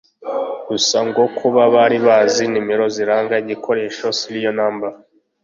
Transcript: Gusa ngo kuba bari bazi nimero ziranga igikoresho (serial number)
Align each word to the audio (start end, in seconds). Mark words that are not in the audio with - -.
Gusa 0.67 0.97
ngo 1.07 1.23
kuba 1.37 1.61
bari 1.73 1.97
bazi 2.07 2.43
nimero 2.51 2.85
ziranga 2.95 3.33
igikoresho 3.43 4.05
(serial 4.21 4.53
number) 4.59 4.91